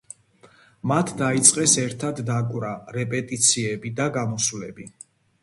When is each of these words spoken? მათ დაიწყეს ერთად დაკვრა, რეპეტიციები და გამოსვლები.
მათ 0.91 1.11
დაიწყეს 1.19 1.75
ერთად 1.81 2.21
დაკვრა, 2.31 2.73
რეპეტიციები 2.97 3.93
და 4.01 4.09
გამოსვლები. 4.19 4.91